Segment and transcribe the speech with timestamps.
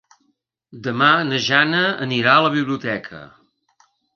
[0.87, 3.21] Demà na Jana anirà a la biblioteca.